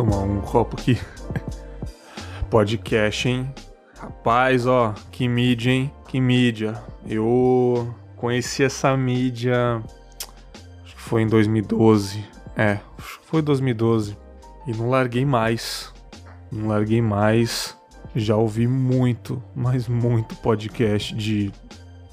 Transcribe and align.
tomar 0.00 0.22
um 0.22 0.40
copo 0.40 0.78
aqui. 0.80 0.98
Podcast, 2.48 3.28
hein? 3.28 3.52
Rapaz, 3.98 4.66
ó, 4.66 4.94
que 5.12 5.28
mídia, 5.28 5.72
hein? 5.72 5.92
Que 6.08 6.18
mídia. 6.18 6.82
Eu 7.06 7.94
conheci 8.16 8.64
essa 8.64 8.96
mídia. 8.96 9.82
Acho 10.82 10.96
que 10.96 11.02
foi 11.02 11.20
em 11.20 11.26
2012. 11.26 12.24
É, 12.56 12.78
acho 12.96 13.20
que 13.20 13.26
foi 13.26 13.42
2012. 13.42 14.16
E 14.66 14.72
não 14.72 14.88
larguei 14.88 15.26
mais. 15.26 15.92
Não 16.50 16.68
larguei 16.68 17.02
mais. 17.02 17.76
Já 18.16 18.36
ouvi 18.36 18.66
muito, 18.66 19.42
mas 19.54 19.86
muito 19.86 20.34
podcast 20.36 21.14
de 21.14 21.52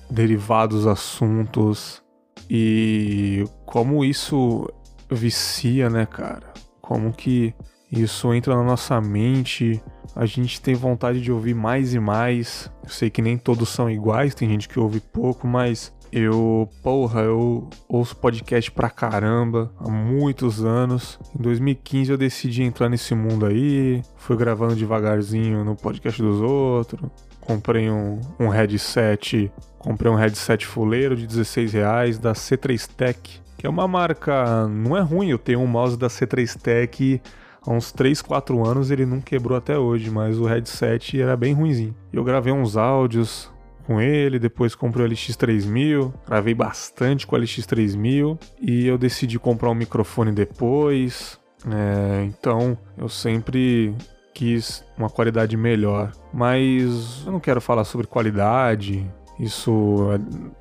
derivados 0.09 0.85
assuntos. 0.85 2.03
E 2.49 3.45
como 3.65 4.03
isso 4.03 4.67
vicia, 5.09 5.89
né, 5.89 6.05
cara? 6.05 6.53
Como 6.81 7.13
que 7.13 7.55
isso 7.91 8.33
entra 8.33 8.55
na 8.55 8.63
nossa 8.63 8.99
mente, 8.99 9.81
a 10.15 10.25
gente 10.25 10.59
tem 10.59 10.75
vontade 10.75 11.21
de 11.21 11.31
ouvir 11.31 11.53
mais 11.53 11.93
e 11.93 11.99
mais. 11.99 12.71
Eu 12.83 12.89
sei 12.89 13.09
que 13.09 13.21
nem 13.21 13.37
todos 13.37 13.69
são 13.69 13.89
iguais, 13.89 14.35
tem 14.35 14.49
gente 14.49 14.67
que 14.67 14.79
ouve 14.79 14.99
pouco, 14.99 15.47
mas 15.47 15.93
eu, 16.11 16.69
porra, 16.81 17.21
eu 17.21 17.69
ouço 17.87 18.15
podcast 18.15 18.71
pra 18.71 18.89
caramba 18.89 19.71
há 19.79 19.89
muitos 19.89 20.63
anos. 20.63 21.19
Em 21.37 21.41
2015 21.41 22.11
eu 22.11 22.17
decidi 22.17 22.63
entrar 22.63 22.89
nesse 22.89 23.13
mundo 23.13 23.45
aí, 23.45 24.01
fui 24.15 24.35
gravando 24.35 24.75
devagarzinho 24.75 25.63
no 25.63 25.75
podcast 25.75 26.21
dos 26.21 26.41
outros. 26.41 27.09
Comprei 27.39 27.89
um, 27.89 28.19
um 28.37 28.49
headset, 28.49 29.49
comprei 29.77 30.11
um 30.11 30.15
headset 30.15 30.65
fuleiro 30.65 31.15
de 31.15 31.25
16 31.25 31.71
reais 31.71 32.19
da 32.19 32.33
C3 32.33 32.87
Tech, 32.87 33.41
que 33.57 33.65
é 33.65 33.69
uma 33.69 33.87
marca, 33.87 34.67
não 34.67 34.97
é 34.97 35.01
ruim, 35.01 35.29
eu 35.29 35.37
tenho 35.37 35.61
um 35.61 35.67
mouse 35.67 35.97
da 35.97 36.07
C3 36.07 36.59
Tech 36.59 37.21
há 37.67 37.71
uns 37.71 37.91
3, 37.91 38.21
4 38.21 38.65
anos 38.65 38.89
ele 38.89 39.05
não 39.05 39.19
quebrou 39.19 39.57
até 39.57 39.77
hoje, 39.77 40.09
mas 40.09 40.39
o 40.39 40.45
headset 40.45 41.21
era 41.21 41.35
bem 41.35 41.53
ruimzinho. 41.53 41.93
Eu 42.11 42.23
gravei 42.23 42.53
uns 42.53 42.77
áudios 42.77 43.51
com 43.85 44.01
ele, 44.01 44.39
depois 44.39 44.73
comprei 44.73 45.05
o 45.05 45.09
LX3000, 45.09 46.13
gravei 46.25 46.53
bastante 46.53 47.27
com 47.27 47.35
o 47.35 47.39
LX3000 47.39 48.39
e 48.61 48.87
eu 48.87 48.97
decidi 48.97 49.37
comprar 49.37 49.69
um 49.69 49.75
microfone 49.75 50.31
depois. 50.31 51.39
É, 51.69 52.23
então 52.23 52.77
eu 52.97 53.09
sempre 53.09 53.93
quis 54.33 54.83
uma 54.97 55.09
qualidade 55.09 55.57
melhor, 55.57 56.11
mas 56.33 57.23
eu 57.25 57.31
não 57.31 57.39
quero 57.39 57.59
falar 57.59 57.83
sobre 57.83 58.07
qualidade, 58.07 59.05
isso 59.39 60.07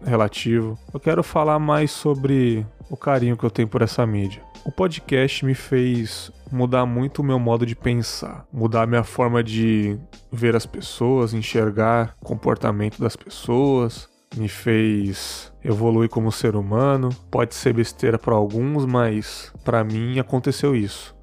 é 0.05 0.11
relativo. 0.11 0.79
Eu 0.93 1.01
quero 1.01 1.23
falar 1.23 1.59
mais 1.59 1.91
sobre 1.91 2.67
o 2.91 2.97
carinho 2.97 3.37
que 3.37 3.45
eu 3.45 3.51
tenho 3.51 3.69
por 3.69 3.83
essa 3.83 4.07
mídia. 4.07 4.43
O 4.65 4.73
podcast 4.73 5.45
me 5.45 5.55
fez 5.55 6.31
mudar 6.51 6.87
muito 6.87 7.21
o 7.21 7.25
meu 7.25 7.39
modo 7.39 7.65
de 7.65 7.75
pensar, 7.75 8.45
mudar 8.53 8.83
a 8.83 8.87
minha 8.87 9.05
forma 9.05 9.43
de 9.43 9.99
ver 10.31 10.57
as 10.57 10.67
pessoas, 10.67 11.33
enxergar 11.33 12.15
o 12.21 12.25
comportamento 12.25 13.01
das 13.01 13.17
pessoas, 13.17 14.09
me 14.37 14.49
fez 14.49 15.53
evoluir 15.65 16.09
como 16.09 16.31
ser 16.33 16.57
humano. 16.57 17.11
Pode 17.31 17.55
ser 17.55 17.73
besteira 17.73 18.19
para 18.19 18.35
alguns, 18.35 18.85
mas 18.85 19.53
para 19.65 19.83
mim 19.85 20.19
aconteceu 20.19 20.75
isso. 20.75 21.15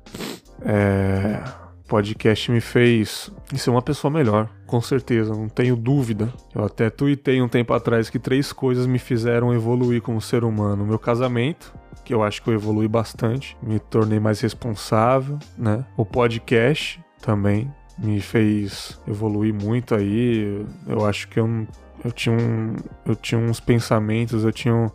É 0.62 1.63
podcast 1.94 2.52
me 2.52 2.60
fez 2.60 3.30
ser 3.56 3.70
uma 3.70 3.80
pessoa 3.80 4.10
melhor, 4.10 4.50
com 4.66 4.82
certeza, 4.82 5.32
não 5.32 5.48
tenho 5.48 5.76
dúvida. 5.76 6.34
Eu 6.56 6.66
até 6.66 6.90
tuitei 6.90 7.40
um 7.40 7.48
tempo 7.48 7.72
atrás 7.72 8.10
que 8.10 8.18
três 8.18 8.52
coisas 8.52 8.88
me 8.88 8.98
fizeram 8.98 9.54
evoluir 9.54 10.02
como 10.02 10.20
ser 10.20 10.44
humano: 10.44 10.88
meu 10.88 10.98
casamento, 10.98 11.72
que 12.04 12.12
eu 12.12 12.24
acho 12.24 12.42
que 12.42 12.50
eu 12.50 12.56
evolui 12.56 12.88
bastante, 12.88 13.56
me 13.62 13.78
tornei 13.78 14.20
mais 14.20 14.42
responsável, 14.42 15.38
né? 15.56 15.86
O 15.96 16.04
podcast 16.04 17.00
também 17.22 17.72
me 18.00 18.20
fez 18.20 19.00
evoluir 19.08 19.54
muito 19.54 19.94
aí. 19.94 20.66
Eu 20.88 21.06
acho 21.06 21.28
que 21.28 21.40
eu, 21.40 21.68
eu 22.04 22.12
tinha 22.12 22.36
um, 22.36 22.76
eu 23.06 23.16
tinha 23.16 23.40
uns 23.40 23.60
pensamentos, 23.60 24.44
eu 24.44 24.52
tinha 24.52 24.92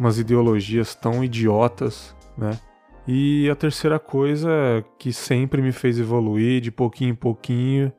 umas 0.00 0.18
ideologias 0.18 0.94
tão 0.94 1.22
idiotas, 1.22 2.16
né? 2.38 2.58
E 3.10 3.48
a 3.48 3.56
terceira 3.56 3.98
coisa 3.98 4.84
que 4.98 5.14
sempre 5.14 5.62
me 5.62 5.72
fez 5.72 5.98
evoluir 5.98 6.60
de 6.60 6.70
pouquinho 6.70 7.12
em 7.12 7.14
pouquinho 7.14 7.90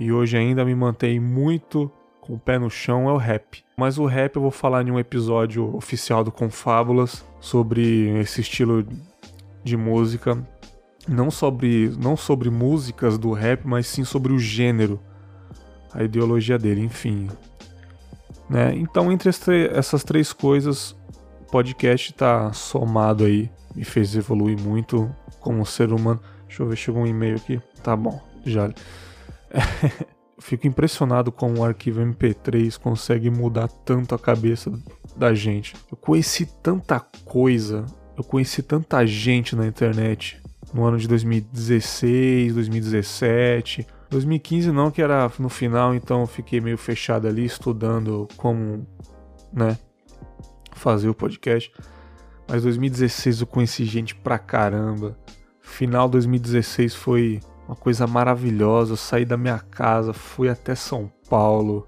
e 0.00 0.10
hoje 0.10 0.36
ainda 0.36 0.64
me 0.64 0.74
mantém 0.74 1.20
muito 1.20 1.88
com 2.20 2.34
o 2.34 2.38
pé 2.40 2.58
no 2.58 2.68
chão 2.68 3.08
é 3.08 3.12
o 3.12 3.16
rap. 3.16 3.62
Mas 3.76 3.98
o 3.98 4.04
rap 4.04 4.34
eu 4.34 4.42
vou 4.42 4.50
falar 4.50 4.84
em 4.84 4.90
um 4.90 4.98
episódio 4.98 5.76
oficial 5.76 6.24
do 6.24 6.32
Confábulas 6.32 7.24
sobre 7.38 8.08
esse 8.18 8.40
estilo 8.40 8.84
de 9.62 9.76
música, 9.76 10.36
não 11.06 11.30
sobre 11.30 11.94
não 11.96 12.16
sobre 12.16 12.50
músicas 12.50 13.16
do 13.16 13.30
rap, 13.30 13.64
mas 13.64 13.86
sim 13.86 14.02
sobre 14.02 14.32
o 14.32 14.40
gênero, 14.40 14.98
a 15.94 16.02
ideologia 16.02 16.58
dele, 16.58 16.80
enfim. 16.80 17.28
Né? 18.50 18.74
Então, 18.74 19.12
entre 19.12 19.30
essas 19.70 20.02
três 20.02 20.32
coisas, 20.32 20.96
o 21.42 21.44
podcast 21.48 22.10
está 22.10 22.52
somado 22.52 23.24
aí 23.24 23.48
me 23.78 23.84
fez 23.84 24.16
evoluir 24.16 24.60
muito 24.60 25.08
como 25.38 25.64
ser 25.64 25.92
humano. 25.92 26.20
Deixa 26.48 26.64
eu 26.64 26.68
ver, 26.68 26.76
chegou 26.76 27.02
um 27.02 27.06
e-mail 27.06 27.36
aqui. 27.36 27.60
Tá 27.80 27.94
bom, 27.94 28.20
já. 28.44 28.68
Fico 30.40 30.66
impressionado 30.66 31.30
como 31.30 31.60
o 31.60 31.64
arquivo 31.64 32.00
MP3 32.00 32.76
consegue 32.76 33.30
mudar 33.30 33.68
tanto 33.68 34.16
a 34.16 34.18
cabeça 34.18 34.72
da 35.16 35.32
gente. 35.32 35.76
Eu 35.90 35.96
conheci 35.96 36.44
tanta 36.60 36.98
coisa, 37.24 37.86
eu 38.16 38.24
conheci 38.24 38.62
tanta 38.62 39.06
gente 39.06 39.54
na 39.54 39.66
internet 39.66 40.42
no 40.74 40.84
ano 40.84 40.98
de 40.98 41.06
2016, 41.06 42.54
2017. 42.54 43.86
2015 44.10 44.72
não, 44.72 44.90
que 44.90 45.00
era 45.00 45.30
no 45.38 45.48
final, 45.48 45.94
então 45.94 46.22
eu 46.22 46.26
fiquei 46.26 46.60
meio 46.60 46.78
fechado 46.78 47.28
ali 47.28 47.44
estudando 47.44 48.26
como, 48.36 48.84
né, 49.52 49.78
fazer 50.72 51.08
o 51.08 51.14
podcast. 51.14 51.70
Mas 52.48 52.62
2016 52.62 53.42
eu 53.42 53.46
conheci 53.46 53.84
gente 53.84 54.14
pra 54.14 54.38
caramba. 54.38 55.16
Final 55.60 56.08
2016 56.08 56.94
foi 56.94 57.40
uma 57.66 57.76
coisa 57.76 58.06
maravilhosa. 58.06 58.94
Eu 58.94 58.96
saí 58.96 59.24
da 59.24 59.36
minha 59.36 59.58
casa, 59.58 60.14
fui 60.14 60.48
até 60.48 60.74
São 60.74 61.12
Paulo. 61.28 61.86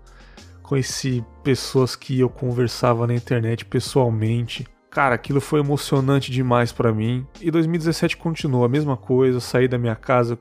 Conheci 0.63 1.25
pessoas 1.43 1.97
que 1.97 2.21
eu 2.21 2.29
conversava 2.29 3.07
na 3.07 3.15
internet 3.15 3.65
pessoalmente. 3.65 4.67
Cara, 4.91 5.15
aquilo 5.15 5.41
foi 5.41 5.61
emocionante 5.61 6.31
demais 6.31 6.73
para 6.73 6.93
mim. 6.93 7.27
E 7.41 7.51
2017 7.51 8.17
continuou 8.17 8.65
a 8.65 8.69
mesma 8.69 8.97
coisa. 8.97 9.41
Saí 9.41 9.67
da 9.67 9.79
minha 9.79 9.97
casa, 9.97 10.39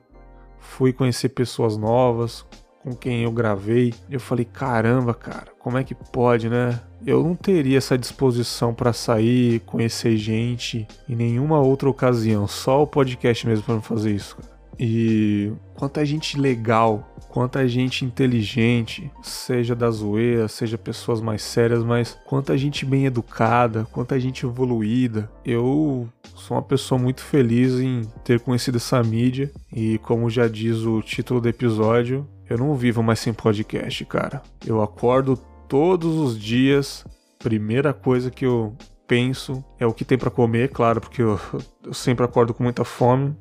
fui 0.60 0.92
conhecer 0.92 1.30
pessoas 1.30 1.78
novas, 1.78 2.46
com 2.84 2.94
quem 2.94 3.24
eu 3.24 3.32
gravei. 3.32 3.94
Eu 4.10 4.20
falei, 4.20 4.46
caramba, 4.46 5.14
cara, 5.14 5.52
como 5.60 5.78
é 5.78 5.84
que 5.84 5.96
pode, 5.96 6.50
né? 6.50 6.80
Eu 7.06 7.24
não 7.24 7.36
teria 7.36 7.78
essa 7.78 7.98
disposição 7.98 8.74
para 8.74 8.94
sair, 8.94 9.62
conhecer 9.62 10.18
gente 10.18 10.88
em 11.08 11.16
nenhuma 11.16 11.60
outra 11.60 11.90
ocasião, 11.90 12.48
só 12.48 12.84
o 12.84 12.88
podcast 12.88 13.48
mesmo 13.48 13.64
para 13.64 13.82
fazer 13.82 14.14
isso. 14.14 14.36
Cara. 14.36 14.60
E 14.80 15.52
quanta 15.76 16.06
gente 16.06 16.40
legal, 16.40 17.14
quanta 17.28 17.68
gente 17.68 18.06
inteligente, 18.06 19.12
seja 19.22 19.76
da 19.76 19.92
zoeira, 19.92 20.48
seja 20.48 20.78
pessoas 20.78 21.20
mais 21.20 21.42
sérias, 21.42 21.84
mas 21.84 22.18
quanta 22.26 22.58
gente 22.58 22.86
bem 22.86 23.06
educada, 23.06 23.86
quanta 23.92 24.18
gente 24.18 24.46
evoluída. 24.46 25.30
Eu 25.44 26.08
sou 26.34 26.56
uma 26.56 26.64
pessoa 26.64 27.00
muito 27.00 27.22
feliz 27.22 27.74
em 27.74 28.04
ter 28.24 28.40
conhecido 28.40 28.78
essa 28.78 29.04
mídia 29.04 29.52
e, 29.74 29.98
como 29.98 30.30
já 30.30 30.48
diz 30.48 30.78
o 30.86 31.02
título 31.02 31.42
do 31.42 31.50
episódio, 31.50 32.26
eu 32.50 32.58
não 32.58 32.74
vivo 32.74 33.04
mais 33.04 33.20
sem 33.20 33.34
podcast, 33.34 34.04
cara. 34.06 34.42
Eu 34.66 34.82
acordo 34.82 35.38
todos 35.70 36.16
os 36.16 36.38
dias, 36.38 37.06
primeira 37.38 37.94
coisa 37.94 38.32
que 38.32 38.46
eu 38.46 38.76
penso 39.08 39.64
é 39.80 39.86
o 39.86 39.94
que 39.94 40.04
tem 40.04 40.18
para 40.18 40.32
comer, 40.32 40.70
claro, 40.70 41.00
porque 41.00 41.22
eu, 41.22 41.40
eu 41.86 41.94
sempre 41.94 42.26
acordo 42.26 42.54
com 42.54 42.64
muita 42.64 42.84
fome. 42.84 43.38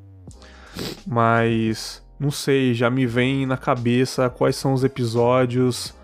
Mas 1.06 2.04
não 2.20 2.30
sei, 2.30 2.74
já 2.74 2.88
me 2.90 3.06
vem 3.06 3.46
na 3.46 3.56
cabeça 3.56 4.28
quais 4.30 4.54
são 4.54 4.72
os 4.74 4.84
episódios 4.84 5.94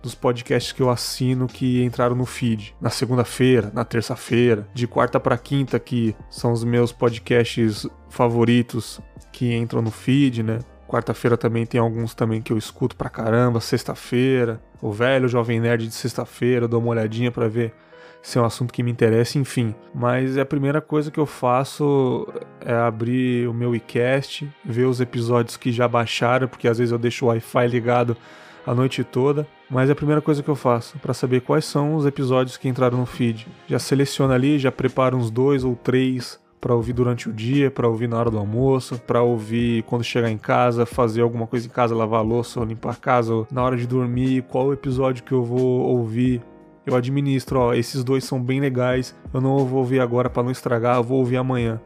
dos 0.00 0.14
podcasts 0.14 0.72
que 0.72 0.82
eu 0.82 0.90
assino 0.90 1.46
que 1.46 1.82
entraram 1.82 2.16
no 2.16 2.26
feed. 2.26 2.74
Na 2.80 2.90
segunda-feira, 2.90 3.70
na 3.74 3.84
terça-feira, 3.84 4.66
de 4.72 4.86
quarta 4.86 5.20
para 5.20 5.36
quinta, 5.36 5.78
que 5.78 6.14
são 6.30 6.52
os 6.52 6.64
meus 6.64 6.92
podcasts 6.92 7.86
favoritos 8.08 9.00
que 9.30 9.54
entram 9.54 9.82
no 9.82 9.90
feed, 9.90 10.42
né? 10.42 10.58
Quarta-feira 10.92 11.38
também 11.38 11.64
tem 11.64 11.80
alguns 11.80 12.14
também 12.14 12.42
que 12.42 12.52
eu 12.52 12.58
escuto 12.58 12.94
pra 12.94 13.08
caramba. 13.08 13.60
Sexta-feira, 13.60 14.60
o 14.78 14.92
velho 14.92 15.26
Jovem 15.26 15.58
Nerd 15.58 15.88
de 15.88 15.94
sexta-feira, 15.94 16.68
dou 16.68 16.80
uma 16.80 16.90
olhadinha 16.90 17.32
para 17.32 17.48
ver 17.48 17.72
se 18.20 18.36
é 18.36 18.42
um 18.42 18.44
assunto 18.44 18.74
que 18.74 18.82
me 18.82 18.90
interessa, 18.90 19.38
enfim. 19.38 19.74
Mas 19.94 20.36
a 20.36 20.44
primeira 20.44 20.82
coisa 20.82 21.10
que 21.10 21.18
eu 21.18 21.24
faço 21.24 22.28
é 22.60 22.74
abrir 22.74 23.48
o 23.48 23.54
meu 23.54 23.74
iCast, 23.74 24.46
ver 24.62 24.84
os 24.84 25.00
episódios 25.00 25.56
que 25.56 25.72
já 25.72 25.88
baixaram, 25.88 26.46
porque 26.46 26.68
às 26.68 26.76
vezes 26.76 26.92
eu 26.92 26.98
deixo 26.98 27.24
o 27.24 27.28
Wi-Fi 27.28 27.68
ligado 27.68 28.14
a 28.66 28.74
noite 28.74 29.02
toda. 29.02 29.46
Mas 29.70 29.88
é 29.88 29.92
a 29.92 29.96
primeira 29.96 30.20
coisa 30.20 30.42
que 30.42 30.50
eu 30.50 30.54
faço 30.54 30.98
para 30.98 31.14
saber 31.14 31.40
quais 31.40 31.64
são 31.64 31.94
os 31.94 32.04
episódios 32.04 32.58
que 32.58 32.68
entraram 32.68 32.98
no 32.98 33.06
feed. 33.06 33.48
Já 33.66 33.78
seleciono 33.78 34.34
ali, 34.34 34.58
já 34.58 34.70
preparo 34.70 35.16
uns 35.16 35.30
dois 35.30 35.64
ou 35.64 35.74
três 35.74 36.38
para 36.62 36.76
ouvir 36.76 36.92
durante 36.92 37.28
o 37.28 37.32
dia, 37.32 37.72
para 37.72 37.88
ouvir 37.88 38.08
na 38.08 38.16
hora 38.16 38.30
do 38.30 38.38
almoço, 38.38 38.96
para 39.04 39.20
ouvir 39.20 39.82
quando 39.82 40.04
chegar 40.04 40.30
em 40.30 40.38
casa, 40.38 40.86
fazer 40.86 41.20
alguma 41.20 41.44
coisa 41.44 41.66
em 41.66 41.70
casa, 41.70 41.92
lavar 41.92 42.20
a 42.20 42.22
louça, 42.22 42.60
ou 42.60 42.64
limpar 42.64 42.92
a 42.92 42.94
casa, 42.94 43.34
ou 43.34 43.48
na 43.50 43.64
hora 43.64 43.76
de 43.76 43.84
dormir, 43.84 44.42
qual 44.42 44.68
o 44.68 44.72
episódio 44.72 45.24
que 45.24 45.32
eu 45.32 45.42
vou 45.42 45.80
ouvir. 45.80 46.40
Eu 46.86 46.94
administro, 46.94 47.58
ó, 47.58 47.74
esses 47.74 48.04
dois 48.04 48.22
são 48.22 48.40
bem 48.40 48.60
legais, 48.60 49.12
eu 49.34 49.40
não 49.40 49.58
vou 49.66 49.80
ouvir 49.80 49.98
agora 49.98 50.30
para 50.30 50.44
não 50.44 50.52
estragar, 50.52 50.98
eu 50.98 51.02
vou 51.02 51.18
ouvir 51.18 51.36
amanhã 51.36 51.80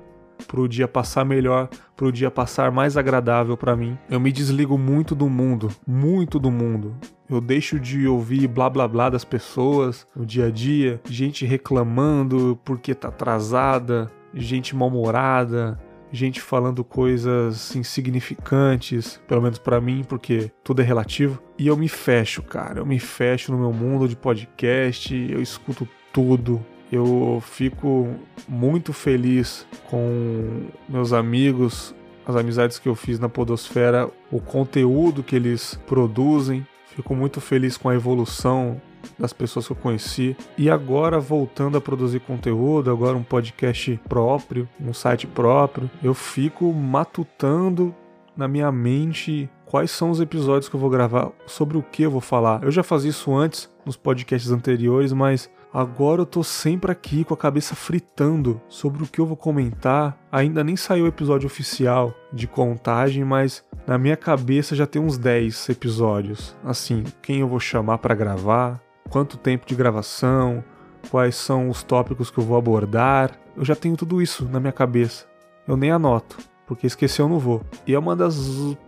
pro 0.47 0.69
dia 0.69 0.87
passar 0.87 1.25
melhor, 1.25 1.71
pro 1.97 2.13
dia 2.13 2.31
passar 2.31 2.71
mais 2.71 2.99
agradável 2.99 3.57
para 3.57 3.75
mim. 3.75 3.97
Eu 4.11 4.21
me 4.21 4.31
desligo 4.31 4.77
muito 4.77 5.15
do 5.15 5.29
mundo, 5.31 5.71
muito 5.87 6.39
do 6.39 6.51
mundo. 6.51 6.95
Eu 7.29 7.41
deixo 7.41 7.81
de 7.81 8.07
ouvir 8.07 8.47
blá 8.47 8.69
blá 8.69 8.87
blá 8.87 9.09
das 9.09 9.25
pessoas 9.25 10.07
no 10.15 10.27
dia 10.27 10.47
a 10.47 10.51
dia, 10.51 11.01
gente 11.07 11.47
reclamando 11.47 12.59
porque 12.65 12.95
tá 12.95 13.09
atrasada, 13.09 14.11
gente 14.37 14.77
mal-humorada, 14.77 15.79
gente 16.13 16.41
falando 16.41 16.85
coisas 16.85 17.75
insignificantes, 17.75 19.21
pelo 19.27 19.43
menos 19.43 19.59
para 19.59 19.81
mim, 19.81 20.05
porque 20.07 20.51
tudo 20.63 20.83
é 20.83 20.85
relativo. 20.85 21.43
E 21.59 21.67
eu 21.67 21.77
me 21.77 21.89
fecho, 21.89 22.43
cara. 22.43 22.81
Eu 22.81 22.87
me 22.87 22.99
fecho 22.99 23.53
no 23.53 23.59
meu 23.59 23.73
mundo 23.73 24.09
de 24.09 24.17
podcast, 24.17 25.15
eu 25.15 25.41
escuto 25.41 25.89
tudo, 26.13 26.65
eu 26.91 27.43
fico 27.45 28.15
muito 28.49 28.93
feliz 28.93 29.67
com 29.91 30.69
meus 30.89 31.13
amigos, 31.13 31.95
as 32.25 32.37
amizades 32.37 32.79
que 32.79 32.89
eu 32.89 32.95
fiz 32.95 33.19
na 33.19 33.29
Podosfera, 33.29 34.11
o 34.31 34.41
conteúdo 34.41 35.23
que 35.23 35.37
eles 35.37 35.79
produzem. 35.87 36.67
Fico 36.97 37.15
muito 37.15 37.43
feliz 37.43 37.77
com 37.77 37.91
a 37.91 37.95
evolução 37.95 38.81
das 39.19 39.31
pessoas 39.31 39.67
que 39.67 39.73
eu 39.73 39.77
conheci. 39.77 40.35
E 40.57 40.71
agora, 40.71 41.21
voltando 41.21 41.77
a 41.77 41.81
produzir 41.81 42.21
conteúdo, 42.21 42.91
agora 42.91 43.15
um 43.15 43.23
podcast 43.23 44.01
próprio, 44.09 44.67
um 44.81 44.95
site 44.95 45.27
próprio, 45.27 45.91
eu 46.03 46.15
fico 46.15 46.73
matutando 46.73 47.95
na 48.35 48.49
minha 48.49 48.73
mente 48.73 49.47
quais 49.67 49.91
são 49.91 50.11
os 50.11 50.21
episódios 50.21 50.71
que 50.71 50.77
eu 50.77 50.81
vou 50.81 50.89
gravar, 50.89 51.33
sobre 51.47 51.77
o 51.77 51.83
que 51.83 52.03
eu 52.03 52.11
vou 52.11 52.23
falar. 52.23 52.63
Eu 52.63 52.71
já 52.71 52.83
fazia 52.83 53.11
isso 53.11 53.35
antes 53.35 53.69
nos 53.85 53.97
podcasts 53.97 54.51
anteriores, 54.51 55.13
mas 55.13 55.51
Agora 55.73 56.23
eu 56.23 56.27
tô 56.27 56.43
sempre 56.43 56.91
aqui 56.91 57.25
com 57.25 57.35
a 57.35 57.37
cabeça 57.37 57.75
fritando 57.75 58.61
sobre 58.69 59.03
o 59.03 59.07
que 59.07 59.21
eu 59.21 59.27
vou 59.27 59.37
comentar. 59.37 60.17
Ainda 60.33 60.65
nem 60.65 60.77
saiu 60.77 61.05
o 61.05 61.09
episódio 61.09 61.47
oficial 61.47 62.15
de 62.33 62.47
contagem, 62.47 63.25
mas 63.25 63.65
na 63.87 63.99
minha 63.99 64.17
cabeça 64.17 64.75
já 64.75 64.87
tem 64.87 65.03
uns 65.03 65.19
10 65.19 65.69
episódios. 65.69 66.57
Assim, 66.65 67.05
quem 67.21 67.41
eu 67.41 67.49
vou 67.49 67.61
chamar 67.61 67.99
para 67.99 68.15
gravar, 68.15 68.81
quanto 69.11 69.37
tempo 69.37 69.67
de 69.67 69.75
gravação, 69.75 70.65
quais 71.11 71.37
são 71.37 71.69
os 71.69 71.83
tópicos 71.83 72.31
que 72.31 72.39
eu 72.39 72.45
vou 72.45 72.57
abordar. 72.57 73.33
Eu 73.57 73.65
já 73.65 73.77
tenho 73.77 73.97
tudo 73.97 74.21
isso 74.21 74.45
na 74.47 74.61
minha 74.61 74.73
cabeça. 74.73 75.27
Eu 75.67 75.77
nem 75.77 75.91
anoto, 75.91 76.39
porque 76.67 76.87
esquecer 76.87 77.23
eu 77.23 77.29
não 77.29 77.39
vou. 77.39 77.63
E 77.87 77.95
é 77.95 77.99
uma 77.99 78.17
das 78.17 78.37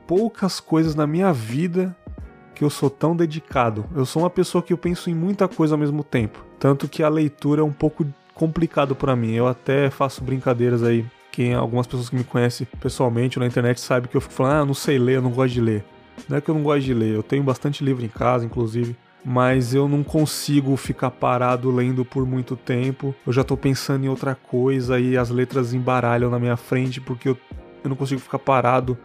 poucas 0.07 0.61
coisas 0.61 0.95
na 0.95 1.07
minha 1.07 1.33
vida 1.33 1.97
que 2.59 2.65
eu 2.65 2.71
sou 2.71 2.91
tão 2.91 3.15
dedicado. 3.15 3.87
Eu 3.95 4.05
sou 4.05 4.23
uma 4.23 4.31
pessoa 4.31 4.61
que 4.61 4.73
eu 4.73 4.79
penso 4.79 5.09
em 5.09 5.15
muita 5.15 5.47
coisa 5.47 5.75
ao 5.75 5.79
mesmo 5.79 6.03
tempo. 6.03 6.45
Tanto 6.59 6.89
que 6.89 7.05
a 7.05 7.09
leitura 7.09 7.61
é 7.61 7.65
um 7.65 7.73
pouco 7.73 8.05
complicado 8.35 8.97
para 8.97 9.15
mim. 9.15 9.33
Eu 9.33 9.47
até 9.47 9.89
faço 9.91 10.25
brincadeiras 10.25 10.83
aí. 10.83 11.07
Quem 11.31 11.55
algumas 11.55 11.87
pessoas 11.87 12.09
que 12.09 12.17
me 12.17 12.25
conhecem 12.25 12.67
pessoalmente 12.81 13.39
na 13.39 13.47
internet 13.47 13.81
sabe 13.81 14.09
que 14.09 14.17
eu 14.17 14.21
fico 14.21 14.35
falando: 14.35 14.63
"Ah, 14.63 14.65
não 14.67 14.75
sei 14.75 14.99
ler, 14.99 15.17
eu 15.17 15.23
não 15.23 15.31
gosto 15.31 15.55
de 15.55 15.61
ler". 15.61 15.85
Não 16.29 16.37
é 16.37 16.41
que 16.41 16.49
eu 16.49 16.55
não 16.55 16.65
gosto 16.65 16.83
de 16.83 16.93
ler, 16.93 17.15
eu 17.15 17.23
tenho 17.23 17.45
bastante 17.45 17.85
livro 17.85 18.05
em 18.05 18.09
casa, 18.09 18.45
inclusive, 18.45 18.97
mas 19.25 19.73
eu 19.73 19.89
não 19.89 20.03
consigo 20.03 20.77
ficar 20.77 21.13
parado 21.13 21.71
lendo 21.71 22.05
por 22.05 22.27
muito 22.27 22.57
tempo. 22.57 23.15
Eu 23.25 23.33
já 23.33 23.45
tô 23.45 23.57
pensando 23.57 24.05
em 24.05 24.09
outra 24.09 24.35
coisa 24.35 24.99
e 24.99 25.17
as 25.17 25.31
letras 25.31 25.73
embaralham 25.73 26.29
na 26.29 26.41
minha 26.41 26.57
frente 26.57 27.01
porque 27.01 27.29
eu, 27.29 27.39
eu 27.85 27.89
não 27.89 27.95
consigo 27.95 28.21
ficar 28.21 28.41
parado 28.41 28.99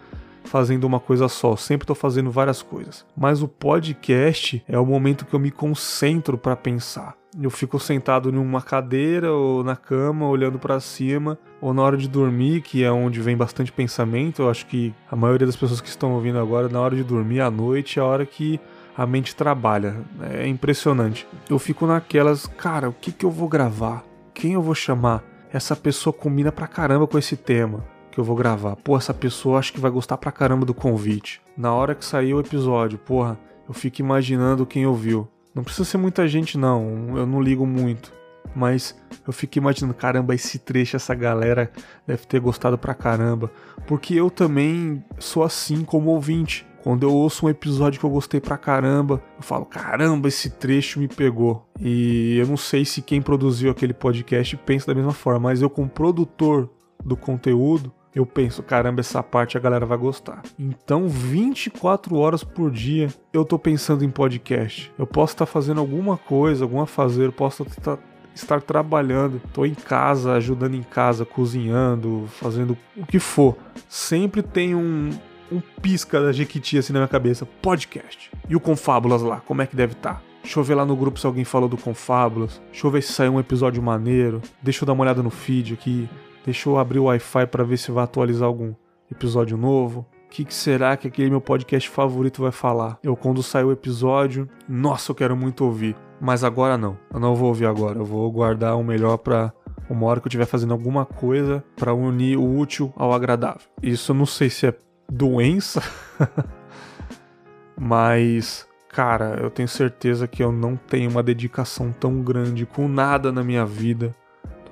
fazendo 0.43 0.83
uma 0.85 0.99
coisa 0.99 1.27
só, 1.27 1.55
sempre 1.55 1.83
estou 1.83 1.95
fazendo 1.95 2.31
várias 2.31 2.61
coisas. 2.61 3.05
Mas 3.15 3.41
o 3.41 3.47
podcast 3.47 4.63
é 4.67 4.77
o 4.77 4.85
momento 4.85 5.25
que 5.25 5.33
eu 5.33 5.39
me 5.39 5.51
concentro 5.51 6.37
para 6.37 6.55
pensar. 6.55 7.15
Eu 7.41 7.49
fico 7.49 7.79
sentado 7.79 8.29
em 8.29 8.37
uma 8.37 8.61
cadeira 8.61 9.31
ou 9.31 9.63
na 9.63 9.75
cama, 9.75 10.27
olhando 10.27 10.59
para 10.59 10.79
cima, 10.79 11.37
ou 11.59 11.73
na 11.73 11.81
hora 11.81 11.97
de 11.97 12.07
dormir, 12.07 12.61
que 12.61 12.83
é 12.83 12.91
onde 12.91 13.19
vem 13.21 13.35
bastante 13.35 13.71
pensamento. 13.71 14.43
Eu 14.43 14.49
acho 14.49 14.67
que 14.67 14.93
a 15.09 15.15
maioria 15.15 15.47
das 15.47 15.55
pessoas 15.55 15.81
que 15.81 15.89
estão 15.89 16.13
ouvindo 16.13 16.37
agora, 16.37 16.69
na 16.69 16.79
hora 16.79 16.95
de 16.95 17.03
dormir 17.03 17.41
à 17.41 17.49
noite, 17.49 17.97
é 17.97 18.01
a 18.03 18.05
hora 18.05 18.25
que 18.25 18.59
a 18.95 19.07
mente 19.07 19.35
trabalha. 19.35 19.95
É 20.31 20.47
impressionante. 20.47 21.27
Eu 21.49 21.57
fico 21.57 21.87
naquelas, 21.87 22.45
cara, 22.45 22.89
o 22.89 22.93
que, 22.93 23.11
que 23.11 23.25
eu 23.25 23.31
vou 23.31 23.47
gravar? 23.47 24.03
Quem 24.33 24.53
eu 24.53 24.61
vou 24.61 24.75
chamar? 24.75 25.23
Essa 25.51 25.75
pessoa 25.75 26.13
combina 26.13 26.51
pra 26.51 26.67
caramba 26.67 27.07
com 27.07 27.17
esse 27.17 27.35
tema 27.35 27.92
que 28.13 28.19
eu 28.19 28.23
vou 28.23 28.35
gravar. 28.35 28.75
Pô, 28.75 28.95
essa 28.95 29.13
pessoa 29.13 29.59
acho 29.59 29.73
que 29.73 29.79
vai 29.79 29.91
gostar 29.91 30.17
pra 30.17 30.31
caramba 30.31 30.65
do 30.65 30.73
convite. 30.73 31.41
Na 31.57 31.73
hora 31.73 31.95
que 31.95 32.05
sair 32.05 32.33
o 32.33 32.39
episódio, 32.39 32.97
porra, 32.97 33.39
eu 33.67 33.73
fico 33.73 34.01
imaginando 34.01 34.65
quem 34.65 34.85
ouviu. 34.85 35.27
Não 35.53 35.63
precisa 35.63 35.85
ser 35.85 35.97
muita 35.97 36.27
gente, 36.27 36.57
não, 36.57 37.17
eu 37.17 37.25
não 37.25 37.41
ligo 37.41 37.65
muito. 37.65 38.11
Mas 38.55 38.95
eu 39.25 39.33
fico 39.33 39.57
imaginando, 39.57 39.93
caramba, 39.93 40.35
esse 40.35 40.59
trecho, 40.59 40.95
essa 40.95 41.15
galera 41.15 41.71
deve 42.05 42.25
ter 42.25 42.39
gostado 42.39 42.77
pra 42.77 42.93
caramba. 42.93 43.51
Porque 43.87 44.13
eu 44.13 44.29
também 44.29 45.03
sou 45.17 45.43
assim 45.43 45.83
como 45.83 46.11
ouvinte. 46.11 46.65
Quando 46.83 47.03
eu 47.03 47.13
ouço 47.13 47.45
um 47.45 47.49
episódio 47.49 47.99
que 47.99 48.05
eu 48.05 48.09
gostei 48.09 48.41
pra 48.41 48.57
caramba, 48.57 49.23
eu 49.37 49.41
falo, 49.41 49.65
caramba, 49.65 50.27
esse 50.27 50.49
trecho 50.49 50.99
me 50.99 51.07
pegou. 51.07 51.65
E 51.79 52.37
eu 52.37 52.45
não 52.45 52.57
sei 52.57 52.83
se 52.83 53.01
quem 53.01 53.21
produziu 53.21 53.71
aquele 53.71 53.93
podcast 53.93 54.57
pensa 54.57 54.87
da 54.87 54.93
mesma 54.93 55.13
forma, 55.13 55.39
mas 55.39 55.61
eu, 55.61 55.69
como 55.69 55.87
produtor 55.87 56.69
do 57.03 57.15
conteúdo, 57.15 57.91
eu 58.15 58.25
penso, 58.25 58.61
caramba, 58.61 58.99
essa 58.99 59.23
parte 59.23 59.57
a 59.57 59.59
galera 59.59 59.85
vai 59.85 59.97
gostar. 59.97 60.41
Então, 60.57 61.07
24 61.07 62.15
horas 62.15 62.43
por 62.43 62.69
dia 62.69 63.09
eu 63.31 63.43
tô 63.43 63.57
pensando 63.57 64.03
em 64.03 64.09
podcast. 64.09 64.91
Eu 64.97 65.07
posso 65.07 65.33
estar 65.33 65.45
tá 65.45 65.51
fazendo 65.51 65.79
alguma 65.79 66.17
coisa, 66.17 66.63
alguma 66.63 66.85
fazer, 66.85 67.31
posso 67.31 67.65
tá, 67.65 67.97
estar 68.35 68.61
trabalhando, 68.61 69.41
tô 69.51 69.65
em 69.65 69.73
casa, 69.73 70.33
ajudando 70.33 70.75
em 70.75 70.83
casa, 70.83 71.25
cozinhando, 71.25 72.25
fazendo 72.27 72.77
o 72.95 73.05
que 73.05 73.19
for. 73.19 73.57
Sempre 73.89 74.43
tem 74.43 74.75
um, 74.75 75.09
um 75.51 75.61
pisca 75.81 76.21
da 76.21 76.31
Jequiti 76.31 76.77
assim 76.77 76.93
na 76.93 76.99
minha 76.99 77.07
cabeça, 77.07 77.47
podcast. 77.61 78.31
E 78.47 78.55
o 78.55 78.59
Confábulas 78.59 79.21
lá, 79.21 79.41
como 79.41 79.61
é 79.61 79.67
que 79.67 79.75
deve 79.75 79.93
estar? 79.93 80.15
Tá? 80.15 80.21
Deixa 80.43 80.59
eu 80.59 80.63
ver 80.63 80.75
lá 80.75 80.85
no 80.85 80.95
grupo 80.95 81.17
se 81.17 81.25
alguém 81.25 81.45
falou 81.45 81.69
do 81.69 81.77
Confábulas. 81.77 82.61
Deixa 82.69 82.85
eu 82.85 82.91
ver 82.91 83.01
se 83.01 83.13
saiu 83.13 83.33
um 83.35 83.39
episódio 83.39 83.81
maneiro. 83.81 84.41
Deixa 84.61 84.83
eu 84.83 84.85
dar 84.85 84.91
uma 84.91 85.03
olhada 85.03 85.23
no 85.23 85.29
feed 85.29 85.73
aqui. 85.73 86.09
Deixa 86.45 86.67
eu 86.67 86.77
abrir 86.77 86.99
o 86.99 87.05
Wi-Fi 87.05 87.47
para 87.47 87.63
ver 87.63 87.77
se 87.77 87.89
vai 87.89 88.03
atualizar 88.03 88.47
algum 88.47 88.73
episódio 89.09 89.55
novo. 89.55 90.05
O 90.25 90.29
que, 90.29 90.43
que, 90.43 90.53
será 90.53 90.97
que 90.97 91.07
aquele 91.07 91.29
meu 91.29 91.39
podcast 91.39 91.89
favorito 91.89 92.41
vai 92.41 92.51
falar? 92.51 92.99
Eu, 93.01 93.15
quando 93.15 93.41
sair 93.41 93.63
o 93.63 93.71
episódio, 93.71 94.49
nossa, 94.67 95.11
eu 95.11 95.15
quero 95.15 95.37
muito 95.37 95.63
ouvir. 95.63 95.95
Mas 96.19 96.43
agora 96.43 96.77
não. 96.77 96.97
Eu 97.13 97.19
não 97.19 97.33
vou 97.33 97.47
ouvir 97.47 97.65
agora. 97.65 97.99
Eu 97.99 98.03
vou 98.03 98.29
guardar 98.29 98.75
o 98.75 98.83
melhor 98.83 99.17
para 99.17 99.53
uma 99.89 100.05
hora 100.07 100.19
que 100.19 100.27
eu 100.27 100.29
estiver 100.29 100.45
fazendo 100.45 100.73
alguma 100.73 101.05
coisa 101.05 101.63
para 101.77 101.93
unir 101.93 102.37
o 102.37 102.57
útil 102.57 102.91
ao 102.97 103.13
agradável. 103.13 103.67
Isso 103.81 104.11
eu 104.11 104.15
não 104.15 104.25
sei 104.25 104.49
se 104.49 104.67
é 104.67 104.73
doença, 105.09 105.81
mas 107.79 108.67
cara, 108.89 109.39
eu 109.41 109.49
tenho 109.49 109.67
certeza 109.67 110.27
que 110.27 110.43
eu 110.43 110.51
não 110.51 110.75
tenho 110.75 111.09
uma 111.09 111.23
dedicação 111.23 111.91
tão 111.91 112.21
grande 112.21 112.65
com 112.65 112.87
nada 112.87 113.31
na 113.31 113.43
minha 113.43 113.65
vida 113.65 114.15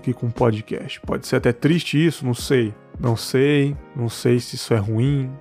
que 0.02 0.14
com 0.14 0.30
podcast. 0.30 1.00
Pode 1.02 1.28
ser 1.28 1.38
até 1.38 1.54
triste 1.54 2.04
isso, 2.04 2.26
não 2.26 2.34
sei. 2.34 2.74
Não 3.00 3.16
sei, 3.16 3.76
não 3.96 4.10
sei 4.10 4.40
se 4.40 4.56
isso 4.56 4.74
é 4.74 4.78
ruim. 4.78 5.32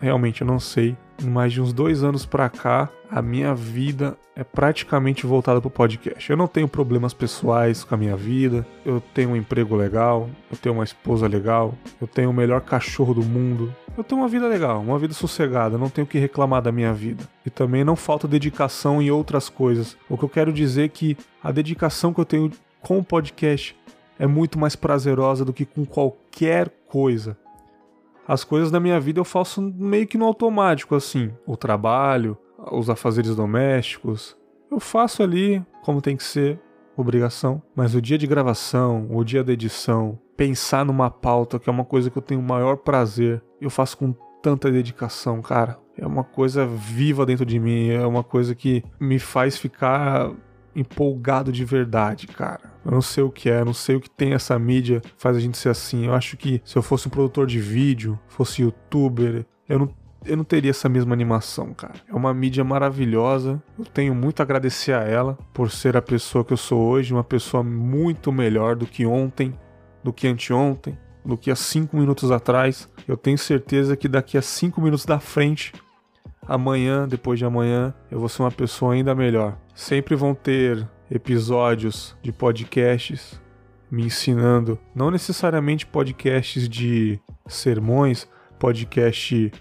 Realmente 0.00 0.40
eu 0.40 0.46
não 0.46 0.58
sei. 0.58 0.96
Em 1.22 1.28
mais 1.28 1.52
de 1.52 1.62
uns 1.62 1.72
dois 1.72 2.02
anos 2.02 2.26
pra 2.26 2.48
cá, 2.48 2.90
a 3.10 3.22
minha 3.22 3.54
vida 3.54 4.16
é 4.34 4.44
praticamente 4.44 5.26
voltada 5.26 5.60
pro 5.60 5.70
podcast. 5.70 6.28
Eu 6.28 6.36
não 6.36 6.46
tenho 6.46 6.68
problemas 6.68 7.14
pessoais 7.14 7.84
com 7.84 7.94
a 7.94 7.98
minha 7.98 8.16
vida. 8.16 8.66
Eu 8.84 9.00
tenho 9.14 9.30
um 9.30 9.36
emprego 9.36 9.74
legal. 9.74 10.28
Eu 10.50 10.56
tenho 10.58 10.74
uma 10.74 10.84
esposa 10.84 11.26
legal. 11.26 11.74
Eu 12.00 12.06
tenho 12.06 12.28
o 12.30 12.34
melhor 12.34 12.60
cachorro 12.60 13.14
do 13.14 13.22
mundo. 13.22 13.74
Eu 13.96 14.04
tenho 14.04 14.20
uma 14.20 14.28
vida 14.28 14.46
legal, 14.46 14.82
uma 14.82 14.98
vida 14.98 15.14
sossegada. 15.14 15.78
Não 15.78 15.88
tenho 15.88 16.04
o 16.04 16.08
que 16.08 16.18
reclamar 16.18 16.60
da 16.60 16.70
minha 16.70 16.92
vida. 16.92 17.24
E 17.46 17.50
também 17.50 17.82
não 17.82 17.96
falta 17.96 18.28
dedicação 18.28 19.00
em 19.00 19.10
outras 19.10 19.48
coisas. 19.48 19.96
O 20.08 20.18
que 20.18 20.24
eu 20.24 20.28
quero 20.28 20.52
dizer 20.52 20.84
é 20.84 20.88
que 20.88 21.16
a 21.42 21.50
dedicação 21.50 22.12
que 22.12 22.20
eu 22.20 22.26
tenho 22.26 22.50
com 22.82 22.98
o 22.98 23.04
podcast 23.04 23.74
é 24.18 24.26
muito 24.26 24.58
mais 24.58 24.76
prazerosa 24.76 25.44
do 25.44 25.52
que 25.52 25.64
com 25.64 25.84
qualquer 25.84 26.70
coisa. 26.88 27.36
As 28.26 28.42
coisas 28.42 28.70
da 28.70 28.80
minha 28.80 28.98
vida 28.98 29.20
eu 29.20 29.24
faço 29.24 29.62
meio 29.62 30.06
que 30.06 30.18
no 30.18 30.24
automático, 30.24 30.94
assim. 30.94 31.30
O 31.46 31.56
trabalho, 31.56 32.36
os 32.72 32.90
afazeres 32.90 33.36
domésticos. 33.36 34.36
Eu 34.70 34.80
faço 34.80 35.22
ali 35.22 35.64
como 35.82 36.02
tem 36.02 36.16
que 36.16 36.24
ser, 36.24 36.58
obrigação. 36.96 37.62
Mas 37.74 37.94
o 37.94 38.00
dia 38.00 38.18
de 38.18 38.26
gravação, 38.26 39.06
o 39.10 39.22
dia 39.22 39.44
da 39.44 39.52
edição, 39.52 40.18
pensar 40.36 40.84
numa 40.84 41.10
pauta, 41.10 41.58
que 41.58 41.68
é 41.68 41.72
uma 41.72 41.84
coisa 41.84 42.10
que 42.10 42.18
eu 42.18 42.22
tenho 42.22 42.40
o 42.40 42.44
maior 42.44 42.76
prazer, 42.76 43.42
eu 43.60 43.70
faço 43.70 43.96
com 43.98 44.14
tanta 44.42 44.70
dedicação, 44.70 45.40
cara. 45.42 45.78
É 45.96 46.06
uma 46.06 46.24
coisa 46.24 46.66
viva 46.66 47.24
dentro 47.24 47.46
de 47.46 47.58
mim, 47.58 47.90
é 47.90 48.06
uma 48.06 48.22
coisa 48.22 48.54
que 48.54 48.84
me 49.00 49.18
faz 49.18 49.56
ficar 49.56 50.30
empolgado 50.74 51.50
de 51.50 51.64
verdade, 51.64 52.26
cara. 52.26 52.75
Eu 52.86 52.92
não 52.92 53.02
sei 53.02 53.24
o 53.24 53.30
que 53.30 53.50
é, 53.50 53.64
não 53.64 53.74
sei 53.74 53.96
o 53.96 54.00
que 54.00 54.08
tem 54.08 54.32
essa 54.32 54.56
mídia 54.56 55.02
faz 55.18 55.36
a 55.36 55.40
gente 55.40 55.58
ser 55.58 55.70
assim. 55.70 56.06
Eu 56.06 56.14
acho 56.14 56.36
que 56.36 56.62
se 56.64 56.78
eu 56.78 56.82
fosse 56.82 57.08
um 57.08 57.10
produtor 57.10 57.44
de 57.44 57.58
vídeo, 57.58 58.16
fosse 58.28 58.62
youtuber, 58.62 59.44
eu 59.68 59.80
não 59.80 60.06
eu 60.24 60.36
não 60.36 60.44
teria 60.44 60.70
essa 60.70 60.88
mesma 60.88 61.12
animação, 61.12 61.72
cara. 61.72 61.94
É 62.08 62.14
uma 62.14 62.34
mídia 62.34 62.64
maravilhosa. 62.64 63.62
Eu 63.78 63.84
tenho 63.84 64.12
muito 64.12 64.40
a 64.40 64.42
agradecer 64.42 64.92
a 64.92 65.04
ela 65.04 65.38
por 65.52 65.70
ser 65.70 65.96
a 65.96 66.02
pessoa 66.02 66.44
que 66.44 66.52
eu 66.52 66.56
sou 66.56 66.80
hoje, 66.80 67.14
uma 67.14 67.22
pessoa 67.22 67.62
muito 67.62 68.32
melhor 68.32 68.74
do 68.74 68.86
que 68.86 69.06
ontem, 69.06 69.54
do 70.02 70.12
que 70.12 70.26
anteontem, 70.26 70.98
do 71.24 71.36
que 71.36 71.48
há 71.48 71.54
cinco 71.54 71.96
minutos 71.96 72.32
atrás. 72.32 72.88
Eu 73.06 73.16
tenho 73.16 73.38
certeza 73.38 73.96
que 73.96 74.08
daqui 74.08 74.36
a 74.36 74.42
cinco 74.42 74.80
minutos 74.80 75.06
da 75.06 75.20
frente, 75.20 75.72
amanhã, 76.42 77.06
depois 77.06 77.38
de 77.38 77.44
amanhã, 77.44 77.94
eu 78.10 78.18
vou 78.18 78.28
ser 78.28 78.42
uma 78.42 78.50
pessoa 78.50 78.94
ainda 78.94 79.14
melhor. 79.14 79.56
Sempre 79.76 80.16
vão 80.16 80.34
ter 80.34 80.88
episódios 81.10 82.16
de 82.22 82.32
podcasts 82.32 83.40
me 83.90 84.04
ensinando, 84.04 84.78
não 84.94 85.10
necessariamente 85.10 85.86
podcasts 85.86 86.68
de 86.68 87.20
sermões, 87.46 88.28
podcast 88.58 89.52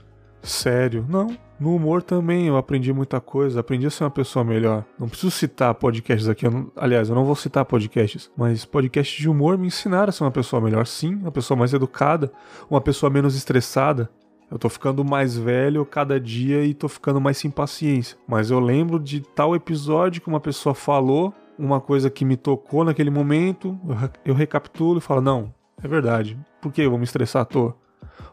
sério. 0.42 1.06
Não. 1.08 1.38
No 1.58 1.74
humor 1.74 2.04
também 2.04 2.48
eu 2.48 2.58
aprendi 2.58 2.92
muita 2.92 3.22
coisa, 3.22 3.62
aprendi 3.62 3.88
a 3.88 3.90
ser 3.90 4.04
uma 4.04 4.10
pessoa 4.10 4.44
melhor. 4.44 4.84
Não 5.00 5.08
preciso 5.08 5.32
citar 5.32 5.74
podcasts 5.76 6.28
aqui, 6.28 6.46
eu 6.46 6.52
não, 6.52 6.72
aliás, 6.76 7.08
eu 7.08 7.16
não 7.16 7.24
vou 7.24 7.36
citar 7.36 7.64
podcasts, 7.64 8.30
mas 8.36 8.66
podcasts 8.66 9.18
de 9.18 9.30
humor 9.30 9.58
me 9.58 9.68
ensinaram 9.68 10.10
a 10.10 10.12
ser 10.12 10.26
uma 10.26 10.32
pessoa 10.32 10.62
melhor, 10.62 10.86
sim, 10.86 11.16
uma 11.16 11.32
pessoa 11.32 11.58
mais 11.58 11.74
educada, 11.74 12.30
uma 12.70 12.82
pessoa 12.82 13.10
menos 13.10 13.36
estressada. 13.36 14.10
Eu 14.50 14.60
tô 14.60 14.70
ficando 14.70 15.04
mais 15.04 15.36
velho 15.36 15.86
cada 15.86 16.20
dia 16.20 16.64
e 16.64 16.74
tô 16.74 16.88
ficando 16.88 17.20
mais 17.20 17.38
sem 17.38 17.50
paciência. 17.50 18.18
Mas 18.28 18.52
eu 18.52 18.60
lembro 18.60 19.00
de 19.00 19.22
tal 19.22 19.56
episódio 19.56 20.22
que 20.22 20.28
uma 20.28 20.40
pessoa 20.40 20.76
falou 20.76 21.34
uma 21.58 21.80
coisa 21.80 22.10
que 22.10 22.26
me 22.26 22.36
tocou 22.36 22.84
naquele 22.84 23.10
momento, 23.10 23.80
eu 24.24 24.34
recapitulo 24.34 25.00
e 25.00 25.02
falo: 25.02 25.22
não, 25.22 25.54
é 25.82 25.88
verdade. 25.88 26.38
Por 26.62 26.72
que 26.72 26.82
eu 26.82 26.90
vou 26.90 27.00
me 27.00 27.06
estressar 27.06 27.42
à 27.42 27.46
toa? 27.46 27.76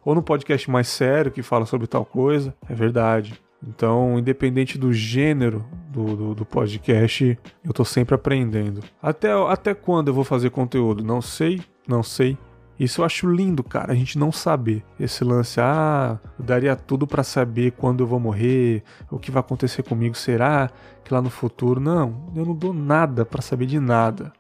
ou 0.05 0.15
no 0.15 0.23
podcast 0.23 0.71
mais 0.71 0.89
sério 0.89 1.31
que 1.31 1.43
fala 1.43 1.67
sobre 1.67 1.87
tal 1.87 2.05
coisa, 2.05 2.55
é 2.69 2.75
verdade. 2.75 3.41
Então, 3.67 4.19
independente 4.19 4.77
do 4.77 4.93
gênero 4.93 5.65
do, 5.89 6.17
do, 6.17 6.35
do, 6.35 6.45
podcast, 6.45 7.39
eu 7.65 7.73
tô 7.73 7.85
sempre 7.85 8.15
aprendendo. 8.15 8.83
Até, 9.01 9.31
até 9.31 9.73
quando 9.73 10.09
eu 10.09 10.15
vou 10.15 10.25
fazer 10.25 10.51
conteúdo? 10.51 11.05
Não 11.05 11.23
sei, 11.23 11.61
não 11.87 12.03
sei. 12.03 12.37
Isso 12.83 13.01
eu 13.01 13.05
acho 13.05 13.31
lindo, 13.31 13.63
cara, 13.63 13.93
a 13.93 13.95
gente 13.95 14.19
não 14.19 14.33
saber. 14.33 14.85
Esse 14.99 15.23
lance, 15.23 15.61
ah, 15.61 16.19
eu 16.39 16.45
daria 16.45 16.75
tudo 16.75 17.07
para 17.07 17.23
saber 17.23 17.73
quando 17.73 18.01
eu 18.03 18.07
vou 18.07 18.19
morrer, 18.19 18.83
o 19.11 19.19
que 19.19 19.31
vai 19.31 19.41
acontecer 19.41 19.83
comigo, 19.83 20.17
será 20.17 20.69
que 21.05 21.15
lá 21.15 21.23
no 21.23 21.31
futuro? 21.31 21.81
Não, 21.81 22.33
eu 22.35 22.45
não 22.45 22.55
dou 22.55 22.75
nada 22.75 23.25
para 23.25 23.41
saber 23.41 23.67
de 23.67 23.79
nada. 23.79 24.33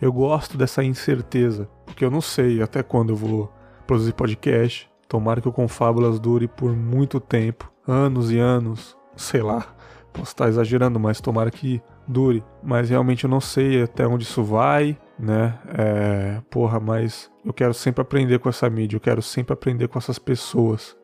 Eu 0.00 0.12
gosto 0.12 0.58
dessa 0.58 0.82
incerteza, 0.82 1.68
porque 1.86 2.04
eu 2.04 2.10
não 2.10 2.20
sei 2.20 2.60
até 2.62 2.82
quando 2.82 3.10
eu 3.10 3.16
vou 3.16 3.52
produzir 3.86 4.12
podcast, 4.12 4.90
Tomara 5.08 5.40
que 5.40 5.48
o 5.48 5.52
Confábulas 5.52 6.18
dure 6.18 6.48
por 6.48 6.74
muito 6.74 7.20
tempo, 7.20 7.70
anos 7.86 8.32
e 8.32 8.38
anos, 8.38 8.96
sei 9.14 9.42
lá. 9.42 9.64
Posso 10.12 10.32
estar 10.32 10.48
exagerando, 10.48 10.98
mas 10.98 11.20
tomara 11.20 11.50
que 11.50 11.80
dure. 12.06 12.42
Mas 12.62 12.88
realmente 12.88 13.24
eu 13.24 13.30
não 13.30 13.40
sei 13.40 13.82
até 13.82 14.06
onde 14.06 14.24
isso 14.24 14.42
vai, 14.42 14.98
né? 15.18 15.58
É, 15.76 16.40
porra, 16.50 16.80
mas 16.80 17.30
eu 17.44 17.52
quero 17.52 17.74
sempre 17.74 18.02
aprender 18.02 18.38
com 18.38 18.48
essa 18.48 18.68
mídia, 18.68 18.96
eu 18.96 19.00
quero 19.00 19.22
sempre 19.22 19.52
aprender 19.52 19.88
com 19.88 19.98
essas 19.98 20.18
pessoas. 20.18 20.96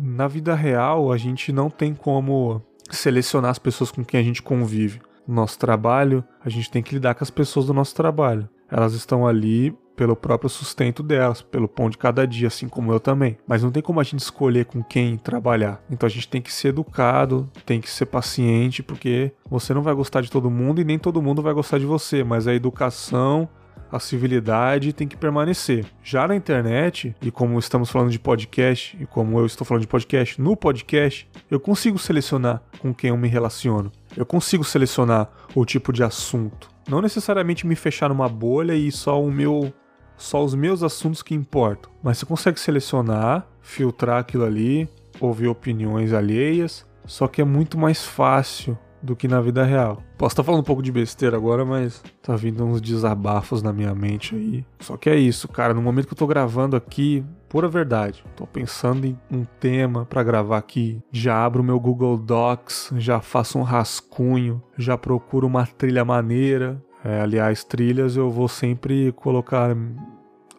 Na 0.00 0.28
vida 0.28 0.54
real, 0.54 1.10
a 1.10 1.16
gente 1.16 1.52
não 1.52 1.68
tem 1.68 1.94
como 1.94 2.62
selecionar 2.90 3.50
as 3.50 3.58
pessoas 3.58 3.90
com 3.90 4.04
quem 4.04 4.20
a 4.20 4.22
gente 4.22 4.42
convive. 4.42 5.00
No 5.26 5.34
nosso 5.34 5.58
trabalho, 5.58 6.24
a 6.44 6.48
gente 6.48 6.70
tem 6.70 6.82
que 6.82 6.94
lidar 6.94 7.14
com 7.14 7.24
as 7.24 7.30
pessoas 7.30 7.66
do 7.66 7.74
nosso 7.74 7.94
trabalho. 7.94 8.48
Elas 8.70 8.92
estão 8.92 9.26
ali 9.26 9.76
pelo 9.96 10.14
próprio 10.14 10.50
sustento 10.50 11.02
delas, 11.02 11.42
pelo 11.42 11.66
pão 11.66 11.88
de 11.88 11.96
cada 11.96 12.26
dia, 12.26 12.48
assim 12.48 12.68
como 12.68 12.92
eu 12.92 13.00
também. 13.00 13.38
Mas 13.46 13.62
não 13.62 13.70
tem 13.70 13.82
como 13.82 13.98
a 13.98 14.04
gente 14.04 14.20
escolher 14.20 14.66
com 14.66 14.82
quem 14.82 15.16
trabalhar. 15.16 15.82
Então 15.90 16.06
a 16.06 16.10
gente 16.10 16.28
tem 16.28 16.42
que 16.42 16.52
ser 16.52 16.68
educado, 16.68 17.50
tem 17.64 17.80
que 17.80 17.90
ser 17.90 18.06
paciente, 18.06 18.82
porque 18.82 19.32
você 19.50 19.72
não 19.72 19.82
vai 19.82 19.94
gostar 19.94 20.20
de 20.20 20.30
todo 20.30 20.50
mundo 20.50 20.80
e 20.80 20.84
nem 20.84 20.98
todo 20.98 21.22
mundo 21.22 21.42
vai 21.42 21.54
gostar 21.54 21.78
de 21.78 21.86
você, 21.86 22.22
mas 22.22 22.46
a 22.46 22.54
educação 22.54 23.48
a 23.90 23.98
civilidade 23.98 24.92
tem 24.92 25.06
que 25.06 25.16
permanecer. 25.16 25.84
Já 26.02 26.26
na 26.26 26.34
internet, 26.34 27.14
e 27.22 27.30
como 27.30 27.58
estamos 27.58 27.90
falando 27.90 28.10
de 28.10 28.18
podcast, 28.18 28.96
e 29.00 29.06
como 29.06 29.38
eu 29.38 29.46
estou 29.46 29.66
falando 29.66 29.82
de 29.82 29.88
podcast, 29.88 30.40
no 30.40 30.56
podcast, 30.56 31.28
eu 31.50 31.60
consigo 31.60 31.98
selecionar 31.98 32.62
com 32.78 32.92
quem 32.92 33.10
eu 33.10 33.16
me 33.16 33.28
relaciono. 33.28 33.92
Eu 34.16 34.26
consigo 34.26 34.64
selecionar 34.64 35.30
o 35.54 35.64
tipo 35.64 35.92
de 35.92 36.02
assunto. 36.02 36.68
Não 36.88 37.00
necessariamente 37.00 37.66
me 37.66 37.76
fechar 37.76 38.08
numa 38.08 38.28
bolha 38.28 38.74
e 38.74 38.90
só 38.92 39.22
o 39.22 39.30
meu 39.30 39.72
só 40.16 40.44
os 40.44 40.54
meus 40.54 40.82
assuntos 40.82 41.22
que 41.22 41.34
importam, 41.34 41.90
mas 42.02 42.18
você 42.18 42.26
consegue 42.26 42.60
selecionar, 42.60 43.46
filtrar 43.60 44.20
aquilo 44.20 44.44
ali, 44.44 44.88
ouvir 45.20 45.48
opiniões 45.48 46.12
alheias, 46.12 46.86
só 47.04 47.26
que 47.28 47.40
é 47.40 47.44
muito 47.44 47.78
mais 47.78 48.04
fácil 48.04 48.78
do 49.02 49.14
que 49.14 49.28
na 49.28 49.40
vida 49.40 49.64
real. 49.64 50.02
Posso 50.18 50.32
estar 50.32 50.42
falando 50.42 50.60
um 50.60 50.64
pouco 50.64 50.82
de 50.82 50.90
besteira 50.90 51.36
agora, 51.36 51.64
mas 51.64 52.02
tá 52.22 52.34
vindo 52.34 52.64
uns 52.64 52.80
desabafos 52.80 53.62
na 53.62 53.72
minha 53.72 53.94
mente 53.94 54.34
aí. 54.34 54.64
Só 54.80 54.96
que 54.96 55.08
é 55.08 55.16
isso, 55.16 55.46
cara. 55.46 55.72
No 55.72 55.80
momento 55.80 56.06
que 56.06 56.14
eu 56.14 56.18
tô 56.18 56.26
gravando 56.26 56.74
aqui, 56.74 57.24
pura 57.48 57.68
verdade. 57.68 58.24
Tô 58.34 58.46
pensando 58.46 59.06
em 59.06 59.16
um 59.30 59.44
tema 59.60 60.04
para 60.04 60.22
gravar 60.22 60.58
aqui. 60.58 61.00
Já 61.12 61.44
abro 61.44 61.62
meu 61.62 61.78
Google 61.78 62.16
Docs, 62.16 62.92
já 62.96 63.20
faço 63.20 63.58
um 63.58 63.62
rascunho, 63.62 64.62
já 64.76 64.98
procuro 64.98 65.46
uma 65.46 65.66
trilha 65.66 66.04
maneira, 66.04 66.82
é, 67.06 67.20
aliás, 67.20 67.62
trilhas 67.62 68.16
eu 68.16 68.28
vou 68.28 68.48
sempre 68.48 69.12
colocar 69.12 69.76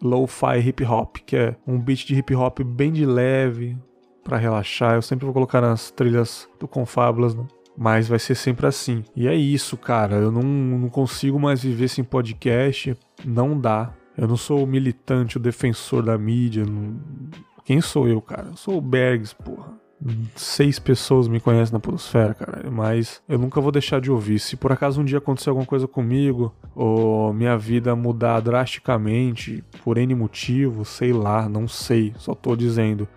lo-fi 0.00 0.58
hip 0.66 0.82
hop, 0.82 1.18
que 1.26 1.36
é 1.36 1.54
um 1.66 1.78
beat 1.78 2.06
de 2.06 2.14
hip 2.14 2.34
hop 2.34 2.60
bem 2.60 2.90
de 2.90 3.04
leve 3.04 3.76
para 4.24 4.38
relaxar. 4.38 4.94
Eu 4.94 5.02
sempre 5.02 5.26
vou 5.26 5.34
colocar 5.34 5.60
nas 5.60 5.90
trilhas 5.90 6.48
do 6.58 6.66
Confábulas, 6.66 7.34
né? 7.34 7.46
Mas 7.76 8.08
vai 8.08 8.18
ser 8.18 8.34
sempre 8.34 8.66
assim. 8.66 9.04
E 9.14 9.28
é 9.28 9.34
isso, 9.34 9.76
cara. 9.76 10.16
Eu 10.16 10.32
não, 10.32 10.42
não 10.42 10.88
consigo 10.88 11.38
mais 11.38 11.62
viver 11.62 11.88
sem 11.88 12.02
podcast. 12.02 12.96
Não 13.26 13.60
dá. 13.60 13.92
Eu 14.16 14.26
não 14.26 14.36
sou 14.36 14.64
o 14.64 14.66
militante, 14.66 15.36
o 15.36 15.40
defensor 15.40 16.02
da 16.02 16.16
mídia. 16.16 16.64
Não... 16.64 16.98
Quem 17.62 17.82
sou 17.82 18.08
eu, 18.08 18.22
cara? 18.22 18.48
Eu 18.48 18.56
sou 18.56 18.78
o 18.78 18.80
Bergs, 18.80 19.34
porra 19.34 19.78
seis 20.36 20.78
pessoas 20.78 21.26
me 21.28 21.40
conhecem 21.40 21.72
na 21.72 21.80
Podosfera, 21.80 22.34
cara. 22.34 22.70
Mas 22.70 23.22
eu 23.28 23.38
nunca 23.38 23.60
vou 23.60 23.72
deixar 23.72 24.00
de 24.00 24.10
ouvir. 24.10 24.38
Se 24.38 24.56
por 24.56 24.72
acaso 24.72 25.00
um 25.00 25.04
dia 25.04 25.18
acontecer 25.18 25.50
alguma 25.50 25.66
coisa 25.66 25.88
comigo, 25.88 26.54
ou 26.74 27.32
minha 27.32 27.56
vida 27.56 27.94
mudar 27.96 28.40
drasticamente, 28.40 29.64
por 29.82 29.98
N 29.98 30.14
motivo, 30.14 30.84
sei 30.84 31.12
lá, 31.12 31.48
não 31.48 31.66
sei, 31.66 32.14
só 32.16 32.34
tô 32.34 32.54
dizendo. 32.54 33.08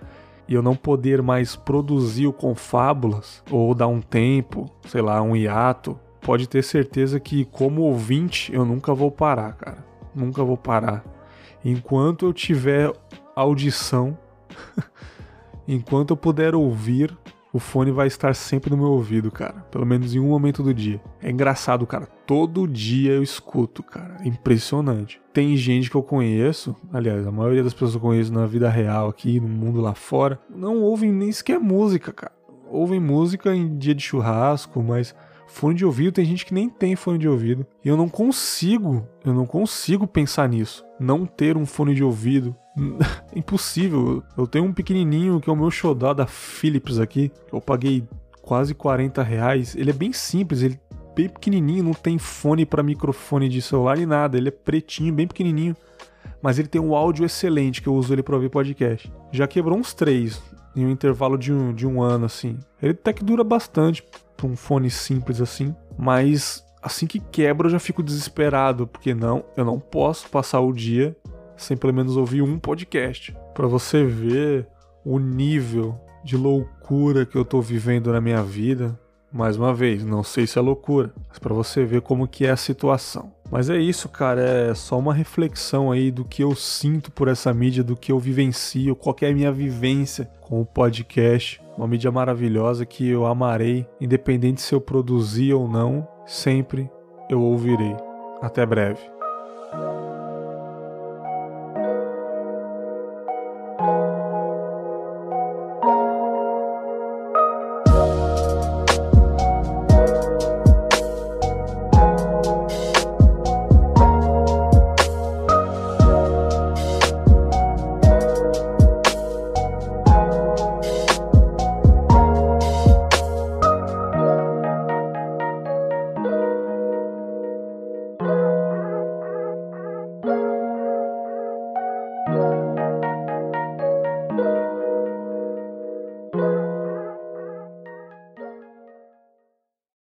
E 0.47 0.53
eu 0.53 0.61
não 0.61 0.75
poder 0.75 1.21
mais 1.21 1.55
produzir 1.55 2.27
o 2.27 2.33
Confábulas, 2.33 3.43
ou 3.49 3.73
dar 3.73 3.87
um 3.87 4.01
tempo, 4.01 4.69
sei 4.87 5.01
lá, 5.01 5.21
um 5.21 5.35
hiato, 5.35 5.97
pode 6.19 6.47
ter 6.47 6.63
certeza 6.63 7.19
que, 7.19 7.45
como 7.45 7.83
ouvinte, 7.83 8.53
eu 8.53 8.65
nunca 8.65 8.93
vou 8.93 9.11
parar, 9.11 9.53
cara. 9.53 9.85
Nunca 10.13 10.43
vou 10.43 10.57
parar. 10.57 11.05
Enquanto 11.63 12.25
eu 12.25 12.33
tiver 12.33 12.91
audição. 13.35 14.17
enquanto 15.73 16.11
eu 16.11 16.17
puder 16.17 16.53
ouvir, 16.53 17.17
o 17.53 17.59
fone 17.59 17.91
vai 17.91 18.07
estar 18.07 18.33
sempre 18.33 18.69
no 18.69 18.77
meu 18.77 18.87
ouvido, 18.87 19.29
cara. 19.29 19.65
Pelo 19.71 19.85
menos 19.85 20.15
em 20.15 20.19
um 20.19 20.27
momento 20.27 20.63
do 20.63 20.73
dia. 20.73 21.01
É 21.21 21.29
engraçado, 21.29 21.85
cara. 21.85 22.05
Todo 22.25 22.67
dia 22.67 23.11
eu 23.11 23.23
escuto, 23.23 23.83
cara. 23.83 24.17
É 24.21 24.27
impressionante. 24.27 25.21
Tem 25.33 25.55
gente 25.57 25.89
que 25.89 25.95
eu 25.95 26.03
conheço, 26.03 26.75
aliás, 26.93 27.27
a 27.27 27.31
maioria 27.31 27.63
das 27.63 27.73
pessoas 27.73 27.91
que 27.91 27.97
eu 27.97 28.01
conheço 28.01 28.33
na 28.33 28.45
vida 28.45 28.69
real 28.69 29.09
aqui, 29.09 29.39
no 29.39 29.47
mundo 29.47 29.81
lá 29.81 29.93
fora, 29.93 30.39
não 30.49 30.81
ouvem 30.81 31.11
nem 31.11 31.31
sequer 31.31 31.59
música, 31.59 32.13
cara. 32.13 32.33
Ouvem 32.69 32.99
música 33.01 33.53
em 33.53 33.77
dia 33.77 33.93
de 33.93 34.01
churrasco, 34.01 34.81
mas 34.81 35.13
fone 35.51 35.75
de 35.75 35.85
ouvido 35.85 36.13
tem 36.13 36.25
gente 36.25 36.45
que 36.45 36.53
nem 36.53 36.69
tem 36.69 36.95
fone 36.95 37.17
de 37.17 37.27
ouvido. 37.27 37.65
E 37.83 37.87
eu 37.87 37.97
não 37.97 38.09
consigo, 38.09 39.07
eu 39.23 39.33
não 39.33 39.45
consigo 39.45 40.07
pensar 40.07 40.49
nisso. 40.49 40.83
Não 40.99 41.25
ter 41.25 41.57
um 41.57 41.65
fone 41.65 41.93
de 41.93 42.03
ouvido 42.03 42.55
Impossível. 43.35 44.23
Eu 44.37 44.47
tenho 44.47 44.65
um 44.65 44.73
pequenininho 44.73 45.39
que 45.39 45.49
é 45.49 45.53
o 45.53 45.55
meu 45.55 45.71
xodó 45.71 46.13
da 46.13 46.25
Philips 46.25 46.99
aqui. 46.99 47.31
Eu 47.51 47.61
paguei 47.61 48.07
quase 48.41 48.73
40 48.73 49.21
reais. 49.23 49.75
Ele 49.75 49.89
é 49.89 49.93
bem 49.93 50.13
simples, 50.13 50.61
ele 50.61 50.79
é 50.91 51.13
bem 51.15 51.29
pequenininho, 51.29 51.83
não 51.83 51.93
tem 51.93 52.17
fone 52.17 52.65
para 52.65 52.83
microfone 52.83 53.49
de 53.49 53.61
celular 53.61 53.97
nem 53.97 54.05
nada. 54.05 54.37
Ele 54.37 54.49
é 54.49 54.51
pretinho, 54.51 55.13
bem 55.13 55.27
pequenininho. 55.27 55.75
Mas 56.41 56.57
ele 56.57 56.67
tem 56.67 56.81
um 56.81 56.95
áudio 56.95 57.25
excelente 57.25 57.81
que 57.81 57.87
eu 57.87 57.93
uso 57.93 58.13
ele 58.13 58.23
para 58.23 58.35
ouvir 58.35 58.49
podcast. 58.49 59.11
Já 59.31 59.47
quebrou 59.47 59.77
uns 59.77 59.93
três 59.93 60.41
em 60.75 60.85
um 60.85 60.89
intervalo 60.89 61.37
de 61.37 61.51
um, 61.51 61.73
de 61.73 61.85
um 61.85 62.01
ano, 62.01 62.25
assim. 62.25 62.57
Ele 62.81 62.93
até 62.93 63.13
que 63.13 63.23
dura 63.23 63.43
bastante 63.43 64.03
um 64.47 64.55
fone 64.55 64.89
simples 64.89 65.41
assim, 65.41 65.75
mas 65.97 66.65
assim 66.81 67.05
que 67.05 67.19
quebra 67.19 67.67
eu 67.67 67.71
já 67.71 67.79
fico 67.79 68.01
desesperado, 68.01 68.87
porque 68.87 69.13
não, 69.13 69.43
eu 69.55 69.63
não 69.63 69.79
posso 69.79 70.29
passar 70.29 70.59
o 70.61 70.73
dia 70.73 71.15
sem 71.55 71.77
pelo 71.77 71.93
menos 71.93 72.17
ouvir 72.17 72.41
um 72.41 72.57
podcast. 72.57 73.35
Para 73.53 73.67
você 73.67 74.03
ver 74.03 74.67
o 75.05 75.19
nível 75.19 75.99
de 76.23 76.37
loucura 76.37 77.25
que 77.25 77.35
eu 77.35 77.45
tô 77.45 77.61
vivendo 77.61 78.11
na 78.11 78.21
minha 78.21 78.43
vida. 78.43 78.99
Mais 79.31 79.55
uma 79.55 79.73
vez, 79.73 80.03
não 80.03 80.23
sei 80.23 80.45
se 80.45 80.59
é 80.59 80.61
loucura, 80.61 81.13
mas 81.29 81.39
para 81.39 81.53
você 81.53 81.85
ver 81.85 82.01
como 82.01 82.27
que 82.27 82.45
é 82.45 82.51
a 82.51 82.57
situação. 82.57 83.31
Mas 83.49 83.69
é 83.69 83.77
isso, 83.77 84.09
cara, 84.09 84.41
é 84.41 84.73
só 84.73 84.99
uma 84.99 85.13
reflexão 85.13 85.89
aí 85.89 86.11
do 86.11 86.25
que 86.25 86.43
eu 86.43 86.53
sinto 86.53 87.09
por 87.11 87.29
essa 87.29 87.53
mídia, 87.53 87.81
do 87.81 87.95
que 87.95 88.11
eu 88.11 88.19
vivencio, 88.19 88.93
qual 88.93 89.15
é 89.21 89.29
a 89.29 89.33
minha 89.33 89.51
vivência 89.51 90.29
com 90.41 90.59
o 90.59 90.65
podcast. 90.65 91.61
Uma 91.81 91.87
mídia 91.87 92.11
maravilhosa 92.11 92.85
que 92.85 93.09
eu 93.09 93.25
amarei, 93.25 93.87
independente 93.99 94.61
se 94.61 94.75
eu 94.75 94.79
produzir 94.79 95.51
ou 95.55 95.67
não, 95.67 96.07
sempre 96.27 96.87
eu 97.27 97.41
ouvirei. 97.41 97.95
Até 98.39 98.63
breve. 98.67 99.01